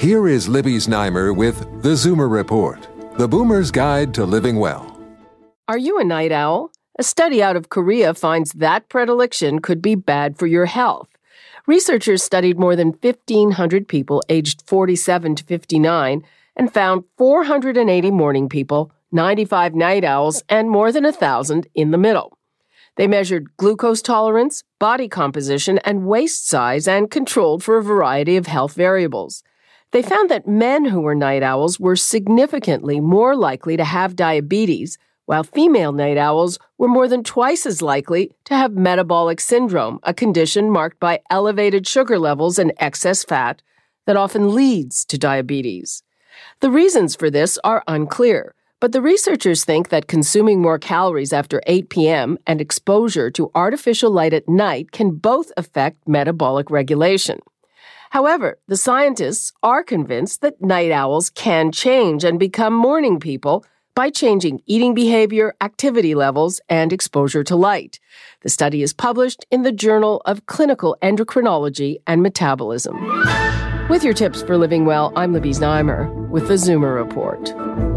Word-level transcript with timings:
Here 0.00 0.28
is 0.28 0.48
Libby 0.48 0.76
Znaimer 0.76 1.36
with 1.36 1.82
The 1.82 1.90
Zoomer 1.90 2.30
Report, 2.30 2.88
the 3.18 3.28
boomer's 3.28 3.70
guide 3.70 4.14
to 4.14 4.24
living 4.24 4.56
well. 4.56 4.98
Are 5.68 5.76
you 5.76 5.98
a 5.98 6.04
night 6.04 6.32
owl? 6.32 6.70
A 6.98 7.02
study 7.02 7.42
out 7.42 7.54
of 7.54 7.68
Korea 7.68 8.14
finds 8.14 8.52
that 8.52 8.88
predilection 8.88 9.58
could 9.58 9.82
be 9.82 9.94
bad 9.94 10.38
for 10.38 10.46
your 10.46 10.64
health. 10.64 11.10
Researchers 11.66 12.22
studied 12.22 12.58
more 12.58 12.76
than 12.76 12.94
1,500 13.02 13.86
people 13.88 14.22
aged 14.30 14.62
47 14.66 15.34
to 15.34 15.44
59 15.44 16.24
and 16.56 16.72
found 16.72 17.04
480 17.18 18.10
morning 18.10 18.48
people, 18.48 18.90
95 19.12 19.74
night 19.74 20.02
owls, 20.02 20.42
and 20.48 20.70
more 20.70 20.90
than 20.92 21.04
1,000 21.04 21.66
in 21.74 21.90
the 21.90 21.98
middle. 21.98 22.38
They 22.96 23.06
measured 23.06 23.54
glucose 23.58 24.00
tolerance, 24.00 24.64
body 24.78 25.08
composition, 25.08 25.76
and 25.84 26.06
waist 26.06 26.48
size 26.48 26.88
and 26.88 27.10
controlled 27.10 27.62
for 27.62 27.76
a 27.76 27.82
variety 27.82 28.38
of 28.38 28.46
health 28.46 28.72
variables. 28.72 29.42
They 29.92 30.02
found 30.02 30.30
that 30.30 30.46
men 30.46 30.84
who 30.84 31.00
were 31.00 31.16
night 31.16 31.42
owls 31.42 31.80
were 31.80 31.96
significantly 31.96 33.00
more 33.00 33.34
likely 33.34 33.76
to 33.76 33.84
have 33.84 34.14
diabetes, 34.14 34.98
while 35.26 35.42
female 35.42 35.90
night 35.92 36.16
owls 36.16 36.60
were 36.78 36.88
more 36.88 37.08
than 37.08 37.24
twice 37.24 37.66
as 37.66 37.82
likely 37.82 38.30
to 38.44 38.54
have 38.54 38.72
metabolic 38.72 39.40
syndrome, 39.40 39.98
a 40.04 40.14
condition 40.14 40.70
marked 40.70 41.00
by 41.00 41.20
elevated 41.28 41.88
sugar 41.88 42.20
levels 42.20 42.58
and 42.58 42.72
excess 42.78 43.24
fat 43.24 43.62
that 44.06 44.16
often 44.16 44.54
leads 44.54 45.04
to 45.06 45.18
diabetes. 45.18 46.04
The 46.60 46.70
reasons 46.70 47.16
for 47.16 47.28
this 47.28 47.58
are 47.64 47.82
unclear, 47.88 48.54
but 48.78 48.92
the 48.92 49.02
researchers 49.02 49.64
think 49.64 49.88
that 49.88 50.06
consuming 50.06 50.62
more 50.62 50.78
calories 50.78 51.32
after 51.32 51.60
8 51.66 51.90
p.m. 51.90 52.38
and 52.46 52.60
exposure 52.60 53.30
to 53.32 53.50
artificial 53.56 54.10
light 54.10 54.32
at 54.32 54.48
night 54.48 54.92
can 54.92 55.16
both 55.16 55.50
affect 55.56 56.06
metabolic 56.08 56.70
regulation. 56.70 57.40
However, 58.10 58.58
the 58.66 58.76
scientists 58.76 59.52
are 59.62 59.84
convinced 59.84 60.40
that 60.40 60.60
night 60.60 60.90
owls 60.90 61.30
can 61.30 61.70
change 61.70 62.24
and 62.24 62.40
become 62.40 62.74
morning 62.74 63.20
people 63.20 63.64
by 63.94 64.10
changing 64.10 64.60
eating 64.66 64.94
behavior, 64.94 65.54
activity 65.60 66.16
levels, 66.16 66.60
and 66.68 66.92
exposure 66.92 67.44
to 67.44 67.54
light. 67.54 68.00
The 68.40 68.48
study 68.48 68.82
is 68.82 68.92
published 68.92 69.46
in 69.50 69.62
the 69.62 69.72
Journal 69.72 70.22
of 70.24 70.46
Clinical 70.46 70.96
Endocrinology 71.02 71.98
and 72.06 72.20
Metabolism. 72.20 72.96
With 73.88 74.02
your 74.02 74.14
tips 74.14 74.42
for 74.42 74.56
living 74.56 74.86
well, 74.86 75.12
I'm 75.14 75.32
Libby 75.32 75.52
Znaimer 75.52 76.28
with 76.30 76.48
the 76.48 76.54
Zoomer 76.54 76.96
Report. 76.96 77.89